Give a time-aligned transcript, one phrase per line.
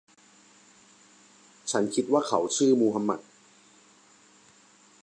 [1.71, 3.19] ฉันคิดว่าเขาชื่อมูฮัมหมัด